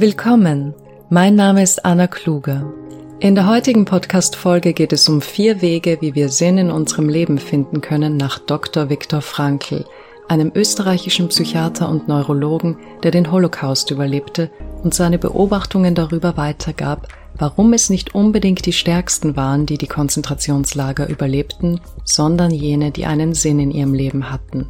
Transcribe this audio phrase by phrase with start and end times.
[0.00, 0.72] Willkommen,
[1.10, 2.72] mein Name ist Anna Kluge.
[3.18, 7.36] In der heutigen Podcast-Folge geht es um vier Wege, wie wir Sinn in unserem Leben
[7.36, 8.88] finden können, nach Dr.
[8.88, 9.84] Viktor Frankl,
[10.26, 14.50] einem österreichischen Psychiater und Neurologen, der den Holocaust überlebte
[14.82, 21.10] und seine Beobachtungen darüber weitergab, warum es nicht unbedingt die Stärksten waren, die die Konzentrationslager
[21.10, 24.66] überlebten, sondern jene, die einen Sinn in ihrem Leben hatten.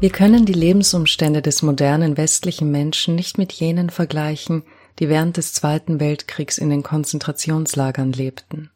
[0.00, 4.62] Wir können die Lebensumstände des modernen westlichen Menschen nicht mit jenen vergleichen,
[4.98, 8.70] die während des Zweiten Weltkriegs in den Konzentrationslagern lebten.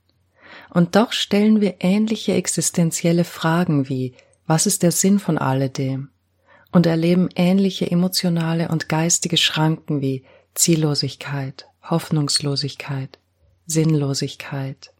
[0.69, 4.13] Und doch stellen wir ähnliche existenzielle Fragen wie
[4.47, 6.11] was ist der Sinn von alledem?
[6.73, 13.19] Und erleben ähnliche emotionale und geistige Schranken wie Ziellosigkeit, Hoffnungslosigkeit,
[13.67, 14.94] Sinnlosigkeit.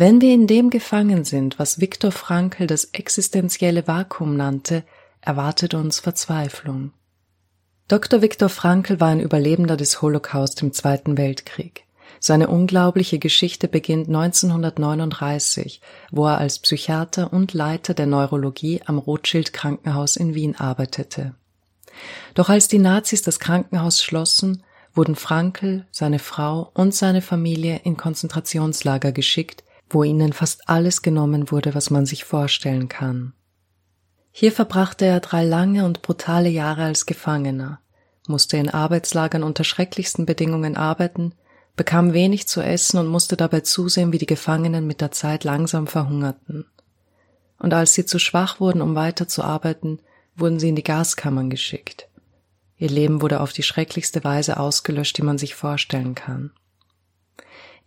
[0.00, 4.82] Wenn wir in dem gefangen sind, was Viktor Frankl das existenzielle Vakuum nannte,
[5.20, 6.92] erwartet uns Verzweiflung.
[7.86, 8.22] Dr.
[8.22, 11.84] Viktor Frankl war ein Überlebender des Holocaust im Zweiten Weltkrieg.
[12.18, 19.52] Seine unglaubliche Geschichte beginnt 1939, wo er als Psychiater und Leiter der Neurologie am Rothschild
[19.52, 21.34] Krankenhaus in Wien arbeitete.
[22.32, 24.62] Doch als die Nazis das Krankenhaus schlossen,
[24.94, 31.50] wurden Frankl, seine Frau und seine Familie in Konzentrationslager geschickt, wo ihnen fast alles genommen
[31.50, 33.34] wurde, was man sich vorstellen kann.
[34.30, 37.80] Hier verbrachte er drei lange und brutale Jahre als Gefangener,
[38.28, 41.34] musste in Arbeitslagern unter schrecklichsten Bedingungen arbeiten,
[41.76, 45.86] bekam wenig zu essen und musste dabei zusehen, wie die Gefangenen mit der Zeit langsam
[45.86, 46.66] verhungerten.
[47.58, 50.00] Und als sie zu schwach wurden, um weiterzuarbeiten,
[50.36, 52.08] wurden sie in die Gaskammern geschickt.
[52.76, 56.52] Ihr Leben wurde auf die schrecklichste Weise ausgelöscht, die man sich vorstellen kann.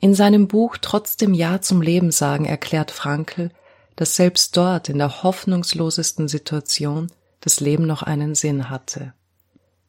[0.03, 3.51] In seinem Buch Trotzdem Ja zum Leben sagen erklärt Frankl,
[3.95, 9.13] dass selbst dort in der hoffnungslosesten Situation das Leben noch einen Sinn hatte.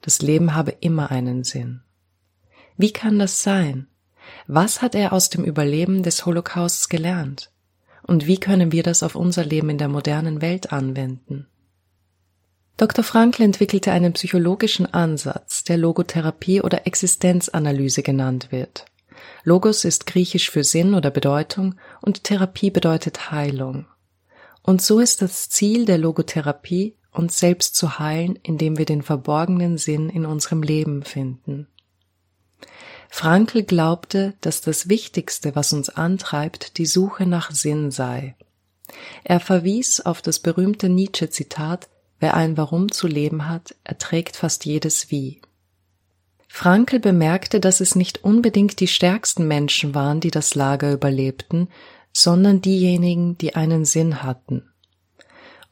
[0.03, 1.81] Das Leben habe immer einen Sinn.
[2.77, 3.89] Wie kann das sein?
[4.47, 7.51] Was hat er aus dem Überleben des Holocausts gelernt?
[8.05, 11.49] Und wie können wir das auf unser Leben in der modernen Welt anwenden?
[12.77, 13.03] Dr.
[13.03, 18.85] Frankl entwickelte einen psychologischen Ansatz, der Logotherapie oder Existenzanalyse genannt wird.
[19.45, 23.87] Logos ist griechisch für Sinn oder Bedeutung und Therapie bedeutet Heilung.
[24.63, 29.77] Und so ist das Ziel der Logotherapie, uns selbst zu heilen, indem wir den verborgenen
[29.77, 31.69] Sinn in unserem Leben finden.
[33.11, 38.35] Frankl glaubte, dass das Wichtigste, was uns antreibt, die Suche nach Sinn sei.
[39.23, 41.89] Er verwies auf das berühmte Nietzsche-Zitat,
[42.19, 45.41] wer ein Warum zu leben hat, erträgt fast jedes Wie.
[46.57, 51.69] Frankl bemerkte, dass es nicht unbedingt die stärksten Menschen waren, die das Lager überlebten,
[52.13, 54.63] sondern diejenigen, die einen Sinn hatten.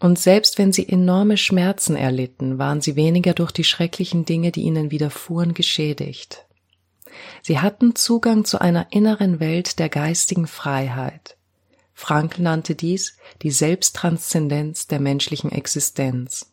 [0.00, 4.62] Und selbst wenn sie enorme Schmerzen erlitten, waren sie weniger durch die schrecklichen Dinge, die
[4.62, 6.47] ihnen widerfuhren, geschädigt.
[7.42, 11.37] Sie hatten Zugang zu einer inneren Welt der geistigen Freiheit.
[11.94, 16.52] Frankl nannte dies die Selbsttranszendenz der menschlichen Existenz.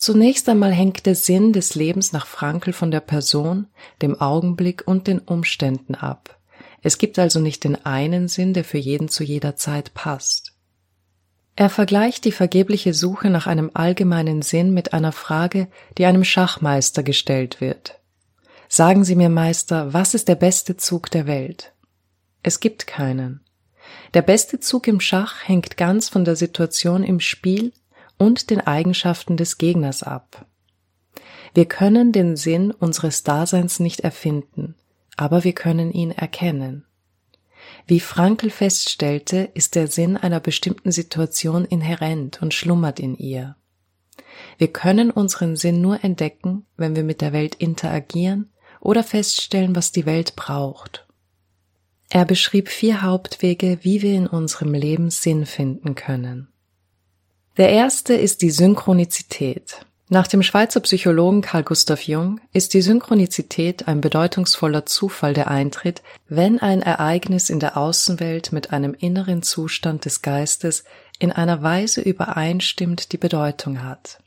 [0.00, 3.66] Zunächst einmal hängt der Sinn des Lebens nach Frankl von der Person,
[4.00, 6.40] dem Augenblick und den Umständen ab.
[6.80, 10.54] Es gibt also nicht den einen Sinn, der für jeden zu jeder Zeit passt.
[11.54, 15.68] Er vergleicht die vergebliche Suche nach einem allgemeinen Sinn mit einer Frage,
[15.98, 18.00] die einem Schachmeister gestellt wird.
[18.70, 21.74] Sagen Sie mir, Meister, was ist der beste Zug der Welt?
[22.42, 23.44] Es gibt keinen.
[24.14, 27.74] Der beste Zug im Schach hängt ganz von der Situation im Spiel
[28.20, 30.44] und den Eigenschaften des Gegners ab.
[31.54, 34.74] Wir können den Sinn unseres Daseins nicht erfinden,
[35.16, 36.84] aber wir können ihn erkennen.
[37.86, 43.56] Wie Frankl feststellte, ist der Sinn einer bestimmten Situation inhärent und schlummert in ihr.
[44.58, 48.50] Wir können unseren Sinn nur entdecken, wenn wir mit der Welt interagieren
[48.80, 51.06] oder feststellen, was die Welt braucht.
[52.10, 56.49] Er beschrieb vier Hauptwege, wie wir in unserem Leben Sinn finden können.
[57.56, 59.84] Der erste ist die Synchronizität.
[60.08, 66.02] Nach dem Schweizer Psychologen Carl Gustav Jung ist die Synchronizität ein bedeutungsvoller Zufall, der eintritt,
[66.28, 70.84] wenn ein Ereignis in der Außenwelt mit einem inneren Zustand des Geistes
[71.18, 74.18] in einer Weise übereinstimmt, die Bedeutung hat.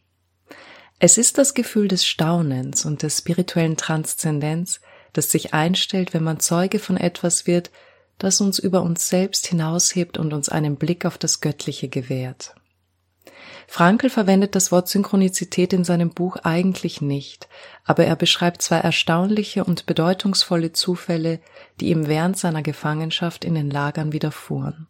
[1.00, 4.80] Es ist das Gefühl des Staunens und des spirituellen Transzendenz,
[5.14, 7.72] das sich einstellt, wenn man Zeuge von etwas wird,
[8.18, 12.56] das uns über uns selbst hinaushebt und uns einen Blick auf das Göttliche gewährt.
[13.68, 17.48] Frankl verwendet das Wort Synchronizität in seinem Buch eigentlich nicht,
[17.84, 21.40] aber er beschreibt zwei erstaunliche und bedeutungsvolle Zufälle,
[21.80, 24.88] die ihm während seiner Gefangenschaft in den Lagern widerfuhren.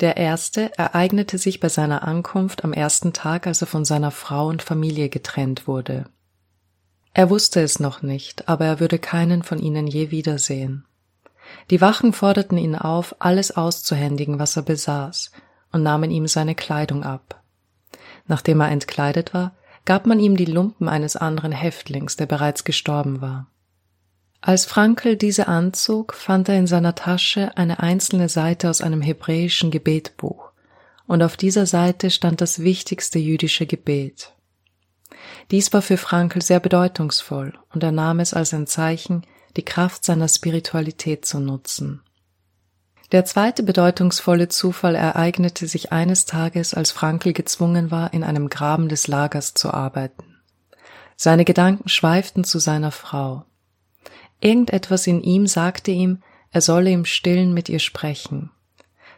[0.00, 4.48] Der erste ereignete sich bei seiner Ankunft am ersten Tag, als er von seiner Frau
[4.48, 6.06] und Familie getrennt wurde.
[7.14, 10.84] Er wusste es noch nicht, aber er würde keinen von ihnen je wiedersehen.
[11.70, 15.30] Die Wachen forderten ihn auf, alles auszuhändigen, was er besaß,
[15.72, 17.42] und nahmen ihm seine Kleidung ab.
[18.26, 23.20] Nachdem er entkleidet war, gab man ihm die Lumpen eines anderen Häftlings, der bereits gestorben
[23.20, 23.46] war.
[24.40, 29.70] Als Frankel diese anzog, fand er in seiner Tasche eine einzelne Seite aus einem hebräischen
[29.70, 30.52] Gebetbuch,
[31.06, 34.34] und auf dieser Seite stand das wichtigste jüdische Gebet.
[35.50, 39.22] Dies war für Frankel sehr bedeutungsvoll, und er nahm es als ein Zeichen,
[39.56, 42.02] die Kraft seiner Spiritualität zu nutzen.
[43.12, 48.88] Der zweite bedeutungsvolle Zufall ereignete sich eines Tages, als Frankel gezwungen war, in einem Graben
[48.88, 50.36] des Lagers zu arbeiten.
[51.16, 53.44] Seine Gedanken schweiften zu seiner Frau.
[54.40, 58.50] Irgendetwas in ihm sagte ihm, er solle im Stillen mit ihr sprechen.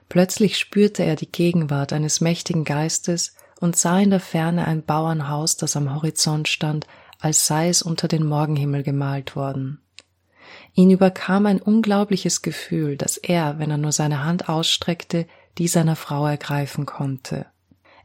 [0.09, 5.57] Plötzlich spürte er die Gegenwart eines mächtigen Geistes und sah in der Ferne ein Bauernhaus,
[5.57, 6.87] das am Horizont stand,
[7.19, 9.81] als sei es unter den Morgenhimmel gemalt worden.
[10.75, 15.27] Ihn überkam ein unglaubliches Gefühl, dass er, wenn er nur seine Hand ausstreckte,
[15.59, 17.47] die seiner Frau ergreifen konnte.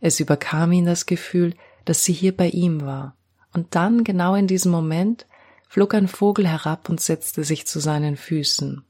[0.02, 1.54] Es überkam ihn das Gefühl,
[1.86, 3.16] dass sie hier bei ihm war.
[3.54, 5.28] Und dann, genau in diesem Moment,
[5.70, 8.84] flog ein Vogel herab und setzte sich zu seinen Füßen.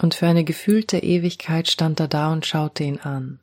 [0.00, 3.40] Und für eine gefühlte Ewigkeit stand er da und schaute ihn an.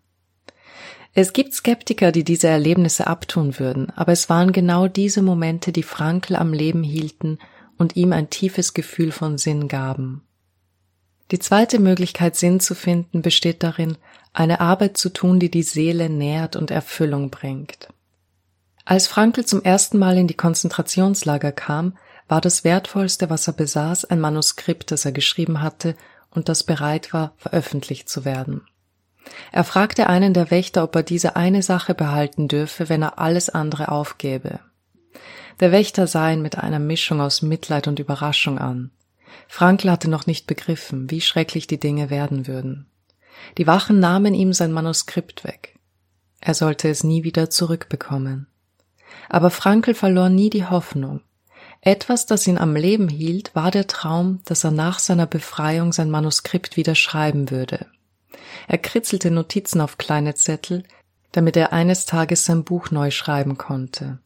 [1.13, 5.83] Es gibt Skeptiker, die diese Erlebnisse abtun würden, aber es waren genau diese Momente, die
[5.83, 7.39] Frankl am Leben hielten
[7.77, 10.21] und ihm ein tiefes Gefühl von Sinn gaben.
[11.31, 13.97] Die zweite Möglichkeit, Sinn zu finden, besteht darin,
[14.33, 17.89] eine Arbeit zu tun, die die Seele nährt und Erfüllung bringt.
[18.83, 24.05] Als Frankl zum ersten Mal in die Konzentrationslager kam, war das Wertvollste, was er besaß,
[24.05, 25.95] ein Manuskript, das er geschrieben hatte
[26.29, 28.61] und das bereit war, veröffentlicht zu werden.
[29.51, 33.49] Er fragte einen der Wächter, ob er diese eine Sache behalten dürfe, wenn er alles
[33.49, 34.59] andere aufgäbe.
[35.59, 38.91] Der Wächter sah ihn mit einer Mischung aus Mitleid und Überraschung an.
[39.47, 42.87] Frankl hatte noch nicht begriffen, wie schrecklich die Dinge werden würden.
[43.57, 45.77] Die Wachen nahmen ihm sein Manuskript weg.
[46.41, 48.47] Er sollte es nie wieder zurückbekommen.
[49.29, 51.21] Aber Frankl verlor nie die Hoffnung.
[51.81, 56.09] Etwas, das ihn am Leben hielt, war der Traum, dass er nach seiner Befreiung sein
[56.09, 57.85] Manuskript wieder schreiben würde.
[58.67, 60.83] Er kritzelte Notizen auf kleine Zettel,
[61.31, 64.19] damit er eines Tages sein Buch neu schreiben konnte.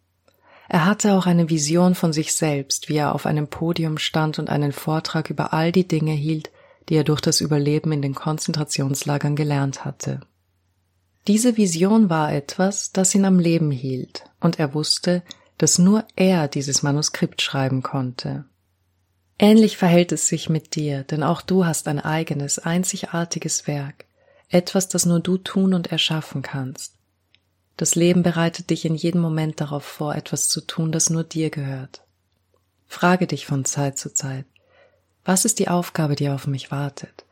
[0.71, 4.51] Er hatte auch eine Vision von sich selbst, wie er auf einem Podium stand und
[4.51, 6.51] einen Vortrag über all die Dinge hielt,
[6.87, 10.21] die er durch das Überleben in den Konzentrationslagern gelernt hatte.
[11.27, 15.23] Diese Vision war etwas, das ihn am Leben hielt, und er wusste,
[15.57, 18.45] dass nur er dieses Manuskript schreiben konnte.
[19.39, 24.05] Ähnlich verhält es sich mit dir, denn auch du hast ein eigenes, einzigartiges Werk,
[24.49, 26.98] etwas, das nur du tun und erschaffen kannst.
[27.79, 31.49] Das Leben bereitet dich in jedem Moment darauf vor, etwas zu tun, das nur dir
[31.49, 32.01] gehört.
[32.87, 34.43] Frage dich von Zeit zu Zeit,
[35.23, 37.23] was ist die Aufgabe, die auf mich wartet?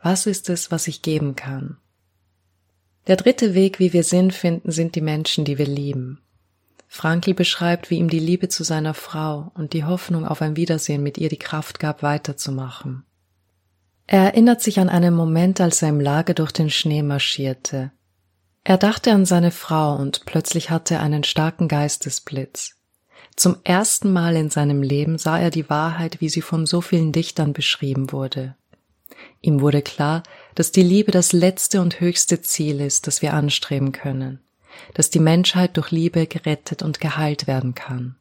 [0.00, 1.78] Was ist es, was ich geben kann?
[3.08, 6.20] Der dritte Weg, wie wir Sinn finden, sind die Menschen, die wir lieben.
[6.86, 11.02] Frankl beschreibt, wie ihm die Liebe zu seiner Frau und die Hoffnung auf ein Wiedersehen
[11.02, 13.04] mit ihr die Kraft gab, weiterzumachen.
[14.06, 17.90] Er erinnert sich an einen Moment, als er im Lager durch den Schnee marschierte.
[18.68, 22.74] Er dachte an seine Frau und plötzlich hatte er einen starken Geistesblitz.
[23.36, 27.12] Zum ersten Mal in seinem Leben sah er die Wahrheit, wie sie von so vielen
[27.12, 28.56] Dichtern beschrieben wurde.
[29.40, 30.24] Ihm wurde klar,
[30.56, 34.40] dass die Liebe das letzte und höchste Ziel ist, das wir anstreben können,
[34.94, 38.16] dass die Menschheit durch Liebe gerettet und geheilt werden kann.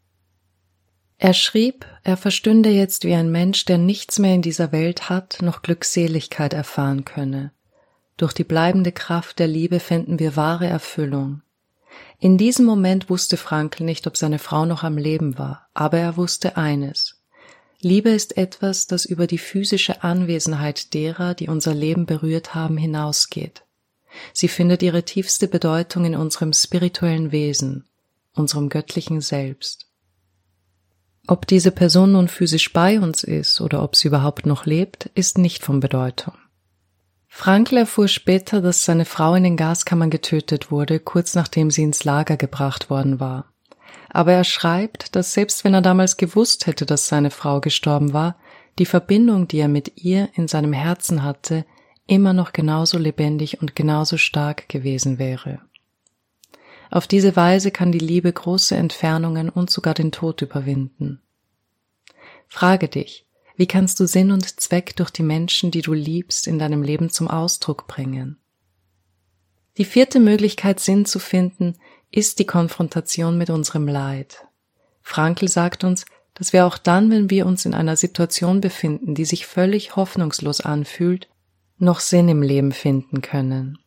[1.18, 5.40] Er schrieb, er verstünde jetzt wie ein Mensch, der nichts mehr in dieser Welt hat,
[5.42, 7.52] noch Glückseligkeit erfahren könne,
[8.18, 11.42] durch die bleibende Kraft der Liebe fänden wir wahre Erfüllung.
[12.20, 16.18] In diesem Moment wusste Frankl nicht, ob seine Frau noch am Leben war, aber er
[16.18, 17.22] wusste eines.
[17.82, 23.64] Liebe ist etwas, das über die physische Anwesenheit derer, die unser Leben berührt haben, hinausgeht.
[24.34, 27.86] Sie findet ihre tiefste Bedeutung in unserem spirituellen Wesen,
[28.34, 29.88] unserem göttlichen Selbst.
[31.28, 35.38] Ob diese Person nun physisch bei uns ist oder ob sie überhaupt noch lebt, ist
[35.38, 36.34] nicht von Bedeutung.
[37.38, 42.06] Frankl erfuhr später, dass seine Frau in den Gaskammern getötet wurde, kurz nachdem sie ins
[42.06, 43.52] Lager gebracht worden war.
[44.10, 48.38] Aber er schreibt, dass selbst wenn er damals gewusst hätte, dass seine Frau gestorben war,
[48.80, 51.66] die Verbindung, die er mit ihr in seinem Herzen hatte,
[52.08, 55.60] immer noch genauso lebendig und genauso stark gewesen wäre.
[56.90, 61.22] Auf diese Weise kann die Liebe große Entfernungen und sogar den Tod überwinden.
[62.48, 63.25] Frage dich,
[63.58, 67.10] wie kannst du Sinn und Zweck durch die Menschen, die du liebst, in deinem Leben
[67.10, 68.38] zum Ausdruck bringen?
[69.78, 71.76] Die vierte Möglichkeit, Sinn zu finden,
[72.12, 74.46] ist die Konfrontation mit unserem Leid.
[75.02, 79.26] Frankl sagt uns, dass wir auch dann, wenn wir uns in einer Situation befinden, die
[79.26, 81.30] sich völlig hoffnungslos anfühlt,
[81.78, 83.80] noch Sinn im Leben finden können.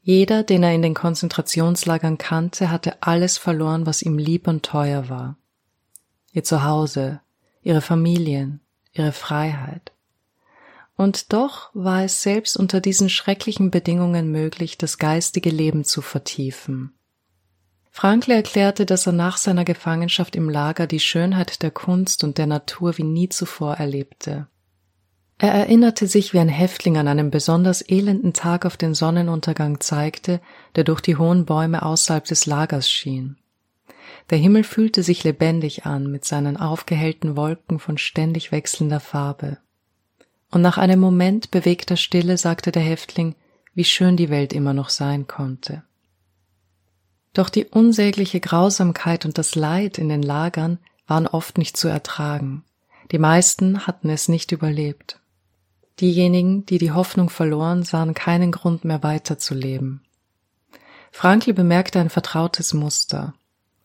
[0.00, 5.10] Jeder, den er in den Konzentrationslagern kannte, hatte alles verloren, was ihm lieb und teuer
[5.10, 5.36] war.
[6.32, 7.20] Ihr Zuhause,
[7.62, 8.60] ihre Familien,
[8.92, 9.92] ihre Freiheit.
[10.96, 16.92] Und doch war es selbst unter diesen schrecklichen Bedingungen möglich, das geistige Leben zu vertiefen.
[17.90, 22.46] Frankl erklärte, dass er nach seiner Gefangenschaft im Lager die Schönheit der Kunst und der
[22.46, 24.46] Natur wie nie zuvor erlebte.
[25.38, 30.40] Er erinnerte sich, wie ein Häftling an einem besonders elenden Tag auf den Sonnenuntergang zeigte,
[30.74, 33.36] der durch die hohen Bäume außerhalb des Lagers schien.
[34.30, 39.58] Der Himmel fühlte sich lebendig an mit seinen aufgehellten Wolken von ständig wechselnder Farbe.
[40.50, 43.34] Und nach einem Moment bewegter Stille sagte der Häftling,
[43.74, 45.82] wie schön die Welt immer noch sein konnte.
[47.32, 52.64] Doch die unsägliche Grausamkeit und das Leid in den Lagern waren oft nicht zu ertragen.
[53.12, 55.20] Die meisten hatten es nicht überlebt.
[56.00, 60.02] Diejenigen, die die Hoffnung verloren, sahen keinen Grund mehr weiterzuleben.
[61.10, 63.34] Frankl bemerkte ein vertrautes Muster.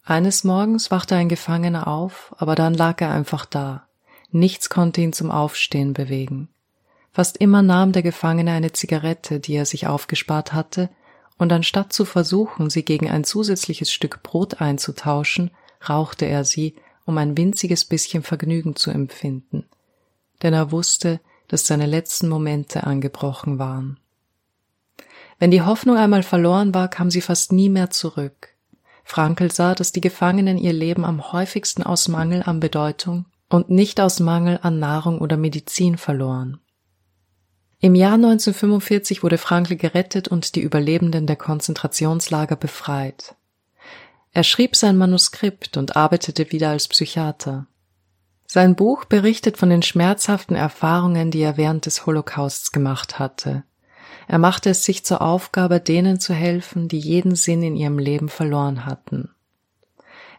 [0.06, 3.88] Eines Morgens wachte ein Gefangener auf, aber dann lag er einfach da.
[4.32, 6.50] Nichts konnte ihn zum Aufstehen bewegen.
[7.14, 10.90] Fast immer nahm der Gefangene eine Zigarette, die er sich aufgespart hatte,
[11.38, 15.52] und anstatt zu versuchen, sie gegen ein zusätzliches Stück Brot einzutauschen,
[15.88, 19.66] rauchte er sie, um ein winziges bisschen Vergnügen zu empfinden.
[20.42, 24.00] Denn er wusste, dass seine letzten Momente angebrochen waren.
[25.40, 28.53] Wenn die Hoffnung einmal verloren war, kam sie fast nie mehr zurück.
[29.04, 34.00] Frankel sah, dass die Gefangenen ihr Leben am häufigsten aus Mangel an Bedeutung und nicht
[34.00, 36.60] aus Mangel an Nahrung oder Medizin verloren.
[37.80, 43.36] Im Jahr 1945 wurde Frankl gerettet und die Überlebenden der Konzentrationslager befreit.
[44.32, 47.68] Er schrieb sein Manuskript und arbeitete wieder als Psychiater.
[48.48, 53.64] Sein Buch berichtet von den schmerzhaften Erfahrungen, die er während des Holocausts gemacht hatte.
[54.28, 58.30] Er machte es sich zur Aufgabe, denen zu helfen, die jeden Sinn in ihrem Leben
[58.30, 59.30] verloren hatten.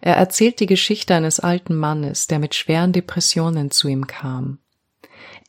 [0.00, 4.58] Er erzählt die Geschichte eines alten Mannes, der mit schweren Depressionen zu ihm kam.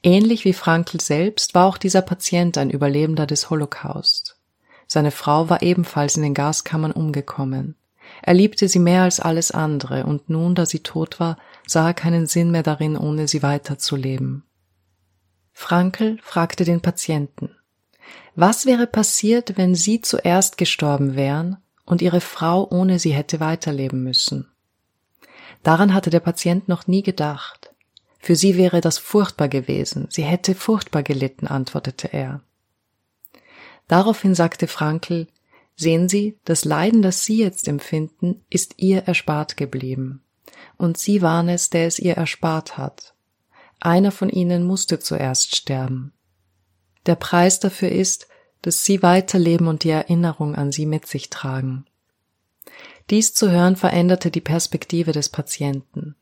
[0.04, 4.38] Ähnlich wie Frankl selbst war auch dieser Patient ein Überlebender des Holocaust.
[4.88, 7.76] Seine Frau war ebenfalls in den Gaskammern umgekommen.
[8.22, 11.94] Er liebte sie mehr als alles andere, und nun, da sie tot war, sah er
[11.94, 14.44] keinen Sinn mehr darin, ohne sie weiterzuleben.
[15.54, 17.55] Frankel fragte den Patienten,
[18.36, 24.04] was wäre passiert, wenn Sie zuerst gestorben wären und Ihre Frau ohne Sie hätte weiterleben
[24.04, 24.50] müssen?
[25.64, 27.74] Daran hatte der Patient noch nie gedacht.
[28.20, 32.42] Für sie wäre das furchtbar gewesen, sie hätte furchtbar gelitten, antwortete er.
[33.88, 35.28] Daraufhin sagte Frankel,
[35.76, 40.24] Sehen Sie, das Leiden, das Sie jetzt empfinden, ist ihr erspart geblieben.
[40.78, 43.14] Und Sie waren es, der es ihr erspart hat.
[43.80, 46.14] Einer von Ihnen musste zuerst sterben.
[47.06, 48.28] Der Preis dafür ist,
[48.62, 51.86] dass Sie weiterleben und die Erinnerung an Sie mit sich tragen.
[53.10, 56.16] Dies zu hören veränderte die Perspektive des Patienten.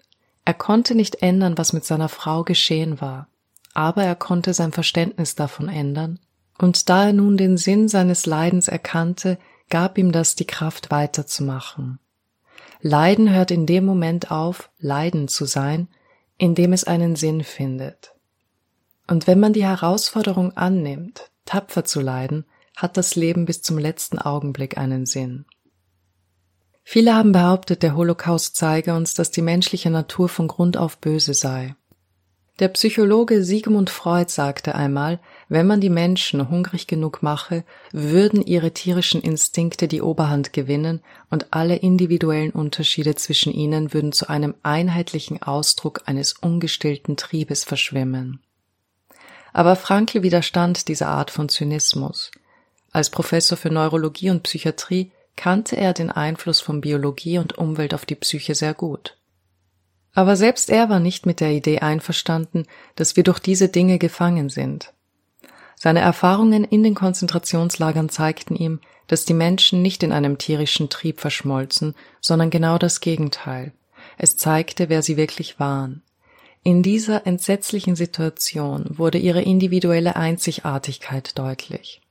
[0.43, 3.29] Er konnte nicht ändern, was mit seiner Frau geschehen war,
[3.73, 6.19] aber er konnte sein Verständnis davon ändern
[6.57, 9.37] und da er nun den Sinn seines Leidens erkannte,
[9.69, 11.99] gab ihm das die Kraft weiterzumachen.
[12.81, 15.87] Leiden hört in dem Moment auf, Leiden zu sein,
[16.37, 18.12] in dem es einen Sinn findet.
[19.07, 22.45] Und wenn man die Herausforderung annimmt, tapfer zu leiden,
[22.75, 25.45] hat das Leben bis zum letzten Augenblick einen Sinn.
[26.83, 31.33] Viele haben behauptet, der Holocaust zeige uns, dass die menschliche Natur von Grund auf böse
[31.33, 31.75] sei.
[32.59, 35.19] Der Psychologe Sigmund Freud sagte einmal,
[35.49, 41.47] wenn man die Menschen hungrig genug mache, würden ihre tierischen Instinkte die Oberhand gewinnen und
[41.51, 48.42] alle individuellen Unterschiede zwischen ihnen würden zu einem einheitlichen Ausdruck eines ungestillten Triebes verschwimmen.
[49.53, 52.31] Aber Frankl widerstand dieser Art von Zynismus.
[52.91, 58.05] Als Professor für Neurologie und Psychiatrie kannte er den Einfluss von Biologie und Umwelt auf
[58.05, 59.15] die Psyche sehr gut.
[60.13, 64.49] Aber selbst er war nicht mit der Idee einverstanden, dass wir durch diese Dinge gefangen
[64.49, 64.93] sind.
[65.75, 71.19] Seine Erfahrungen in den Konzentrationslagern zeigten ihm, dass die Menschen nicht in einem tierischen Trieb
[71.19, 73.73] verschmolzen, sondern genau das Gegenteil.
[74.17, 76.03] Es zeigte, wer sie wirklich waren.
[76.65, 82.01] In dieser entsetzlichen Situation wurde ihre individuelle Einzigartigkeit deutlich.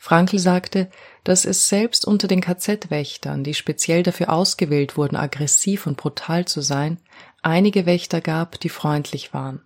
[0.00, 0.90] Frankl sagte,
[1.22, 6.60] dass es selbst unter den KZ-Wächtern, die speziell dafür ausgewählt wurden, aggressiv und brutal zu
[6.60, 6.98] sein,
[7.42, 9.62] einige Wächter gab, die freundlich waren.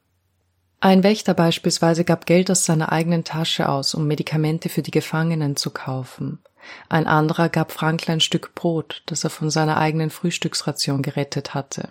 [0.80, 5.56] Ein Wächter beispielsweise gab Geld aus seiner eigenen Tasche aus, um Medikamente für die Gefangenen
[5.56, 6.40] zu kaufen.
[6.90, 11.90] Ein anderer gab Frankl ein Stück Brot, das er von seiner eigenen Frühstücksration gerettet hatte.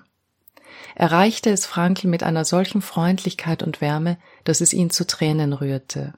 [0.95, 5.53] Er reichte es Frankl mit einer solchen Freundlichkeit und Wärme, dass es ihn zu Tränen
[5.53, 6.13] rührte.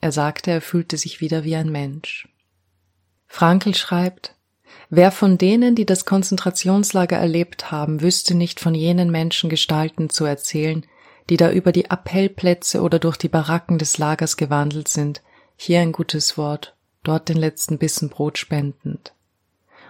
[0.00, 2.28] Er sagte, er fühlte sich wieder wie ein Mensch.
[3.26, 4.34] Frankl schreibt,
[4.88, 10.86] Wer von denen, die das Konzentrationslager erlebt haben, wüsste nicht von jenen Menschengestalten zu erzählen,
[11.28, 15.22] die da über die Appellplätze oder durch die Baracken des Lagers gewandelt sind,
[15.56, 19.12] hier ein gutes Wort, dort den letzten Bissen Brot spendend.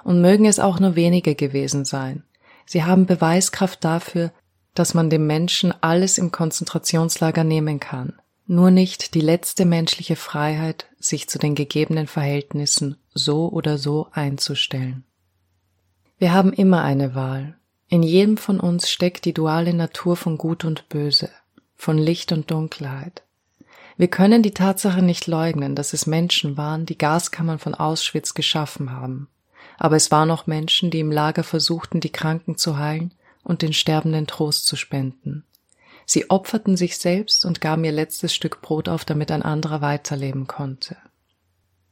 [0.02, 2.22] Und mögen es auch nur wenige gewesen sein.
[2.66, 4.32] Sie haben Beweiskraft dafür,
[4.74, 10.86] dass man dem Menschen alles im Konzentrationslager nehmen kann, nur nicht die letzte menschliche Freiheit,
[10.98, 15.04] sich zu den gegebenen Verhältnissen so oder so einzustellen.
[16.18, 17.56] Wir haben immer eine Wahl,
[17.88, 21.30] in jedem von uns steckt die duale Natur von Gut und Böse,
[21.76, 23.22] von Licht und Dunkelheit.
[23.96, 28.92] Wir können die Tatsache nicht leugnen, dass es Menschen waren, die Gaskammern von Auschwitz geschaffen
[28.92, 29.28] haben.
[29.78, 33.72] Aber es waren auch Menschen, die im Lager versuchten, die Kranken zu heilen und den
[33.72, 35.44] Sterbenden Trost zu spenden.
[36.06, 40.46] Sie opferten sich selbst und gaben ihr letztes Stück Brot auf, damit ein anderer weiterleben
[40.46, 40.96] konnte.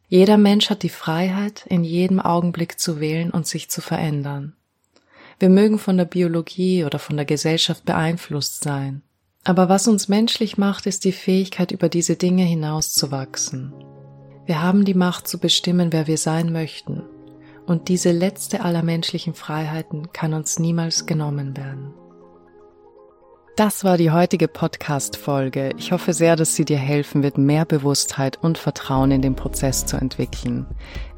[0.09, 4.55] Jeder Mensch hat die Freiheit, in jedem Augenblick zu wählen und sich zu verändern.
[5.41, 9.03] Wir mögen von der Biologie oder von der Gesellschaft beeinflusst sein.
[9.43, 13.73] Aber was uns menschlich macht, ist die Fähigkeit, über diese Dinge hinauszuwachsen.
[14.47, 17.03] Wir haben die Macht zu bestimmen, wer wir sein möchten.
[17.67, 21.95] Und diese letzte aller menschlichen Freiheiten kann uns niemals genommen werden.
[23.57, 25.75] Das war die heutige Podcast-Folge.
[25.79, 29.87] Ich hoffe sehr, dass sie dir helfen wird, mehr Bewusstheit und Vertrauen in den Prozess
[29.87, 30.67] zu entwickeln.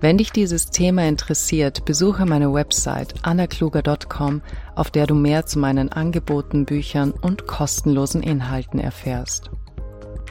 [0.02, 4.42] Wenn dich dieses Thema interessiert, besuche meine Website annakluger.com,
[4.74, 9.50] auf der du mehr zu meinen Angeboten, Büchern und kostenlosen Inhalten erfährst.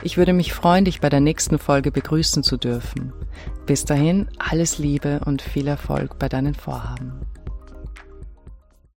[0.04, 3.14] Ich würde mich freuen, dich bei der nächsten Folge begrüßen zu dürfen.
[3.66, 7.22] Bis dahin, alles Liebe und viel Erfolg bei deinen Vorhaben.